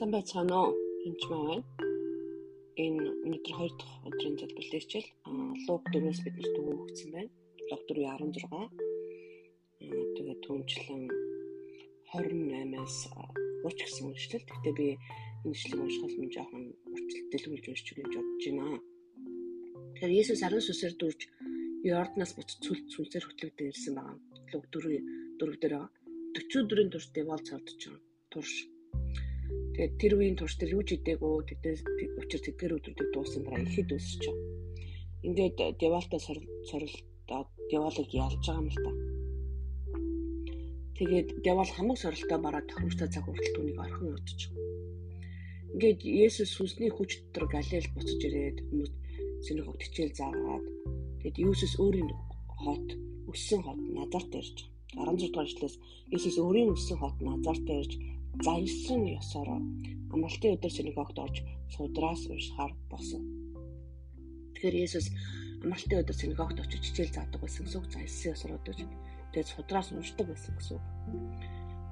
[0.00, 0.72] Сайн байцгаана уу?
[1.06, 1.64] Энд маа байна.
[2.84, 5.08] Энэ өнөөдөр 2 дахь өдрийн залбирал хичээл
[5.68, 7.30] Луг 4-өөс биднэрт өгөө өгсөн байна.
[7.68, 8.72] Луг 4:16.
[10.16, 11.04] Тэгээд түнчлэн
[12.16, 12.96] 28-аас
[13.60, 14.48] 30 гэсэн үнэшлэл.
[14.48, 14.88] Гэхдээ би
[15.44, 16.64] энэ шлийг уншихаас минь жоохон
[16.96, 18.80] уртэлтэлгүүлж уншиж гэж бодож байна.
[20.00, 21.20] Тэгэхээр Есүс арын сүсээр дурж
[21.84, 24.16] Йорданаас буцаж сүлд сүнсээр хөтлөгдөн ирсэн байгаа.
[24.48, 24.96] Луг 4
[25.36, 25.74] 4 дээр
[26.40, 28.00] 40 өдрийн турш девол цавдж байгаа.
[28.32, 28.79] Турш
[29.74, 31.80] Тэгээд тэр үеийн турш тэр юу ч идээгөө тэдээс
[32.20, 34.48] учир тэдгээр өдрүүдийг дуусан дараа ихэд өсөж байгаа.
[35.26, 38.92] Ингээд девалтаа сорилдоод девалыг ялж байгаа юм л та.
[41.00, 44.40] Тэгээд девал хамаг сорилтоо бараад тохиромжтой цаг хүртэл түүнийг орхин өдөж.
[45.72, 48.92] Ингээд Есүс сүнсний хүч дотор Галил буцаж ирээд хүмүүс
[49.46, 50.64] синагог тичээл заагаад
[51.24, 52.10] тэгээд Есүс өөрийн
[52.52, 52.86] хот
[53.32, 54.56] өссөн хот Назарт ирж
[54.92, 55.76] 16 дугаар эшлээс
[56.12, 57.92] Есүс өөрийн өссөн хот Назарт ирж
[58.38, 59.48] заялсан ёсоор
[60.14, 61.36] амралтын өдөр синагогт орж
[61.74, 63.22] судраас уншихаар босон.
[64.54, 65.06] Тэгэхээр Есүс
[65.64, 68.78] амралтын өдөр синагогт очиж хичээл заадаг байсан гэсэн үг заялсан ёсоор одож
[69.30, 70.84] тэгээд судраас уншдаг байсан гэсэн үг.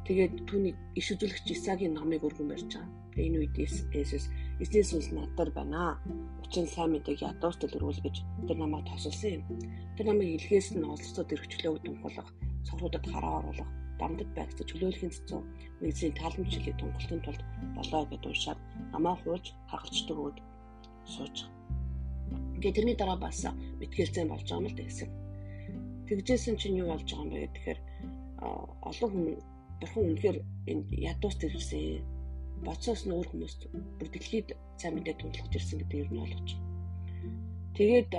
[0.06, 2.89] Тэгээд түүний иш үзүүлэгч Исагийн номыг өргөн барьж байгаа.
[3.12, 3.55] Тэгээ энэ үед
[3.92, 4.25] Есүс
[4.62, 5.98] эзний сүнс надад байна.
[6.42, 9.42] Учир нь сайн мэдээг ядууртал өргүүл гэж тэр намайг тосолсон юм.
[9.97, 12.28] Тэр намайг илгээс нь олцоод өргөчлөө тунхлах,
[12.67, 13.70] совруудад хараа оруулах,
[14.01, 15.41] дамдад байгц чөлөөлөхийн цэцүү
[15.83, 17.42] нэгзийн тааламжлалыг тунгалахын тулд
[17.77, 18.59] болоо гэд уншаад
[18.95, 20.39] намаа хууж хагалцдаг өгд
[21.14, 21.36] сууж.
[22.56, 23.47] Ингээ тэрний дараа бас
[23.81, 25.09] мэтгэлцэн болж байгаа юм л гэсэн.
[26.06, 27.79] Тэгжсэн чинь юу болж байгаа юм бэ гэхээр
[28.91, 29.27] олон хүн
[29.81, 30.39] бурхан үнэхээр
[30.70, 32.17] энэ ядуус төрсэн
[32.67, 33.61] боцоос нь өөр хүмүүст
[33.98, 34.48] бүр дэлхийд
[34.81, 36.51] сайн мэдээ тунгалж ирсэн гэдэг юм ойлгож.
[37.77, 38.11] Тэгээд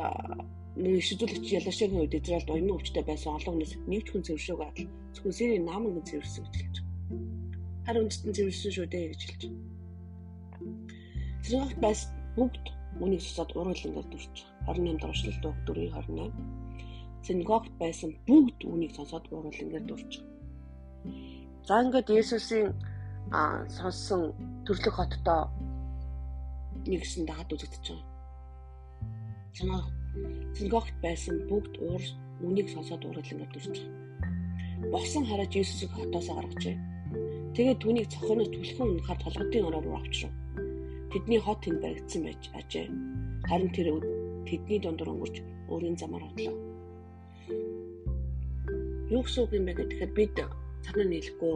[0.80, 4.90] мөн иш үзүүлэгч Ялашагийн үед Израильд уянын өвчтэй байсан олон хүнээс нэг хүн зэвшөөг адил
[5.14, 7.86] зөвхөн Сирийн нааман гэн зэвэрсэн гэж хэлж байгаа.
[7.86, 9.67] Харин үндэстэн зэвэрсэн шүү дээ гэж хэлж байгаа.
[11.44, 12.00] Зэрэгт бас
[12.38, 12.66] бүгд
[13.04, 14.36] үнийг цусаад уруул ингээд дүрч
[14.67, 16.70] 28 дахь эшлэлд өг 4:28
[17.26, 20.11] синагогт байсан бүгд үнийг сонсоод уруул ингээд дүрч.
[21.67, 22.67] За ингээд Есүсийн
[23.78, 24.34] сонссон
[24.66, 25.42] төрлөх хоттоо
[26.90, 28.08] нэгсэн даад үзэгдэж байгаа.
[29.58, 29.84] Санаа
[30.56, 32.04] Синагогт байсан бүгд уур
[32.46, 33.78] үнийг сонсоод уурлан өдөрч.
[34.92, 36.78] Богсон хараад Иесусыг хотоосоо гаргажээ.
[37.56, 40.34] Тэгээд түүнийг цохиноос түлхэн унахаар толгодын ороор руу авчрав.
[41.12, 42.88] Тэдний хот тэнд баригдсан байж ажээ.
[43.50, 43.88] Харин тэр
[44.48, 45.36] тэдний дундуур өнгөрч
[45.72, 46.56] өөрийн замаар одлоо.
[49.14, 50.38] Юу гэсэн үг юм бэ гэхээр бид
[50.86, 51.56] цанаа нийлэхгүй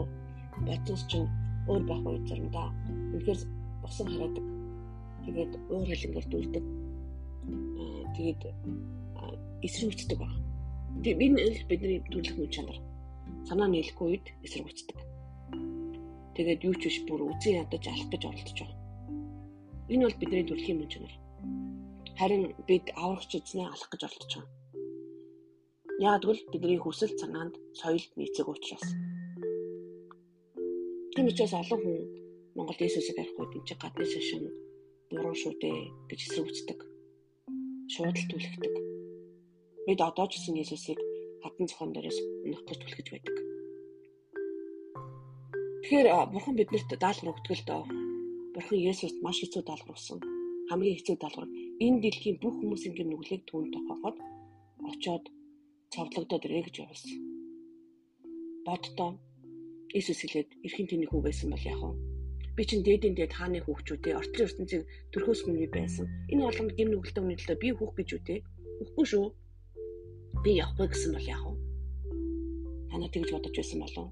[0.67, 1.29] бодсоос чинь
[1.69, 2.67] өөр байх үе заримдаа.
[3.13, 3.39] Үнэхээр
[3.81, 4.45] босон хараадаг.
[5.23, 6.65] Тэгээд уур хэлэнгээр дүрдэг
[8.13, 8.41] тэгээд
[9.65, 10.33] эсрэгцдэг баг.
[11.03, 12.77] Тэгээд энэ бидний төлөх мөн чанар.
[13.49, 14.97] Санаа нийлэхгүй үед эсрэгцдэг.
[16.37, 18.79] Тэгээд юу ч биш бүр үзэн ядаж алах гэж оролдож байгаа.
[19.89, 21.13] Энэ бол бидний төрлийн мөн чанар.
[22.19, 24.51] Харин бид аврагч эзнээ алах гэж оролдож байгаа.
[26.01, 28.87] Яг л бидний хүсэл санаанд соёлд нийцэг учраас.
[31.13, 31.97] Тийм учраас олон хүн
[32.57, 34.43] Монголд Иесусыг арих үед энэ чинь гадны шашин
[35.09, 35.79] буруу шүү дээ
[36.09, 36.79] гэж эсрэгцдэг
[37.93, 38.73] шуудалт түлхдэг.
[39.85, 40.99] Бид одоо ч гэсэн Иесусыг
[41.43, 42.19] хатан зохион дээрээс
[42.67, 43.35] гэж түлхэж байдаг.
[45.83, 47.83] Тэгэхээр бурхан биднэрт даалгавар л доо.
[48.55, 50.19] Бурхан Иесуст маш хэцүү даалгавар өгсөн.
[50.69, 51.51] Хамгийн хэцүү даалгавар
[51.85, 54.17] энэ дэлхийн бүх хүмүүсийн гэм нүглийг түүнд тохоогоод
[54.89, 55.25] очоод
[55.93, 57.21] цовдлогдоод ирээ гэж явуулсан.
[58.65, 59.11] Боддоо
[59.93, 61.93] Иесус хэлээд эрхийн тэний хүү байсан бол яах вэ?
[62.57, 64.81] Би чинь дээдийн дээд хааны хүүхчүүдээ орчлын ертөнцийг
[65.13, 66.09] төрхөөс минь байсан.
[66.33, 68.39] Энэ болгонд гим нүгэлтэй хүний төлөө би хүүх гэж үтэй.
[68.81, 69.25] Үхгүй шүү.
[70.41, 71.53] Би явахгүй гэсэн бол яах вэ?
[72.89, 74.07] Танаа тэгж бодож байсан болов?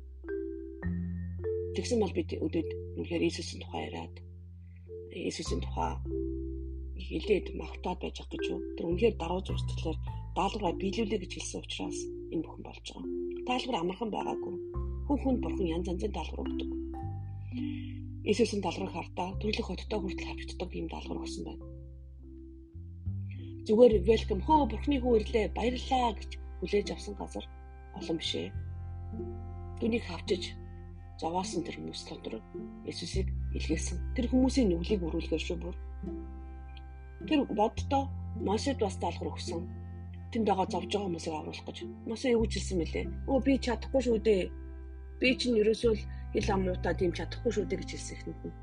[1.74, 2.70] Тэгсэн бол бид өдөөд
[3.02, 4.16] үнэхээр Иесусийн тухай яриад
[5.18, 5.97] Иесусийн тухай
[7.09, 8.62] хэлээд магтаад байж байгаа гэж юу?
[8.78, 9.97] Тэр үнэхээр даруй зурцлаар
[10.38, 12.00] даалгавраа биелүүлээ гэж хэлсэн учраас
[12.34, 13.06] энэ бүхэн болж байгаа.
[13.50, 14.56] Даалгавар амархан байгаагүй.
[15.11, 16.72] Хүн хүнд бурхан янз янзын даалгавар өгдөг.
[18.23, 21.63] Иесусийн даалгаврыг хардаа төрлөх хоттой хүртэл хавчддаг ийм даалгавар өгсөн байна.
[23.67, 26.31] Зүгээр welcome хөө бурхны хүү ирлээ баярлалаа гэж
[26.63, 27.46] хүлээж авсан газар
[27.99, 28.55] олон биш ээ.
[29.84, 30.55] Түүнийг хавчиж
[31.19, 32.34] зовоосон тэр хүмүүс дотор
[32.87, 34.16] Иесусыг илгээсэн.
[34.16, 35.75] Тэр хүмүүсийн нүглийг өрүүлгээр шүү бүр.
[37.28, 38.08] Тэр боддоо
[38.40, 39.59] Мосед бас даалгавар өгсөн.
[40.31, 41.78] Тэнд байгаа зовж байгаа хүмүүсийг авруулах гэж.
[42.08, 43.05] Мосе юу гэж хэлсэн мэлээ?
[43.28, 44.43] Өө би чадахгүй шүү дээ.
[45.22, 46.02] Би чинь ерөөсөө л
[46.34, 48.56] хэл амуутаа тийм чадахгүй шүү дээ гэж хэлсэн ихэнх нь.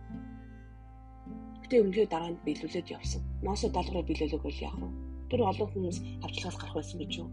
[1.62, 3.22] Гэтэ үнхээр дараа нь биелүүлээд явсан.
[3.46, 4.88] Мосо даалгавраа биелүүлэх бол яах вэ?
[5.30, 7.28] Тэр олон хүмүүс авчлагаас гарах байсан гэж юу?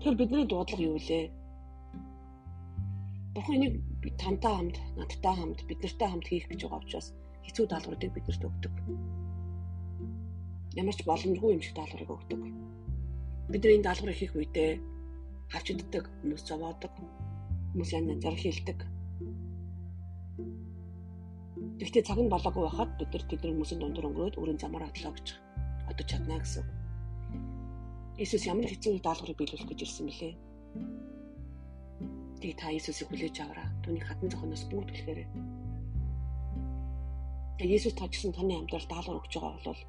[0.00, 1.28] Тэр бидний дуудлага юу вэ?
[3.36, 7.08] Бурхан энийг би тантай хамт, надтай хамт, бид нартай хамт хийх гэж байгаа учраас
[7.44, 8.74] хэцүү даалгаврыг биднэрт өгдөг.
[10.80, 12.40] Ямар ч боломжгүй юм шиг даалгаврыг өгдөг.
[13.52, 14.70] Бид энэ даалгаврыг хийх үедээ
[15.52, 16.94] хавч иддэг, хүмүүс зовоодог,
[17.70, 18.78] хүмүүс янз янзаар хилдэг.
[21.80, 25.26] Гэхдээ цаг нь болоогүй байхад бид нар тэдний хүмүүсийн дундуур өнгөрөөд өөрийн замаар атлаа гэж
[25.86, 26.64] бодож чадна гэсэн.
[28.20, 30.34] Иесус ямар хэцүү даалгаврыг биелүүлэх гэж ирсэн бэлээ.
[32.40, 33.68] Тэг та Иесусыг хүлээж аваарай.
[33.84, 35.28] Түүний хатан зохиноос бүгд түлхээрэй.
[37.60, 39.82] Тэг Иесус тачсан таны амьдрал даалгавар өгч байгаа бол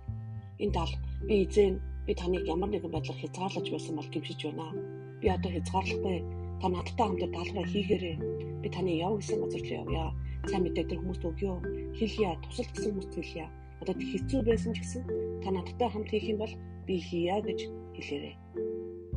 [0.64, 0.94] энэ даал
[1.28, 1.76] би эзэн
[2.08, 4.76] би таныг ямар нэгэн байдлаар хязгаарлаж байсан бол гимшиж байна.
[5.20, 6.18] Би одоо хязгаарлахгүй
[6.62, 8.18] та надтай хамт даалгавар хийгээрэй.
[8.62, 10.14] Би таны яв гэсэн газар руу явъя.
[10.46, 11.58] Сайн мэдээ тэр хүмүүст өгье.
[11.98, 12.38] Хэлье.
[12.46, 13.46] Тусал гэсэн хүмүүст хэлье.
[13.82, 15.04] Надад хэцүү байсан ч гэсэн
[15.42, 16.54] та надтай хамт хийх юм бол
[16.86, 17.60] би хийя гэж
[17.98, 18.36] хэлээрэй.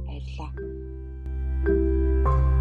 [0.08, 0.52] Баярлалаа.
[1.64, 2.53] thank you